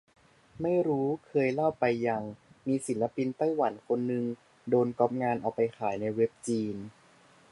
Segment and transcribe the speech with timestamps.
[0.61, 2.21] ไม่รู้เคยเล่าไปยัง
[2.67, 4.25] มีศิลปินไต้หวันคนนึง
[4.69, 6.75] โดนก็อปงานเอาไปขายในเว็บจีน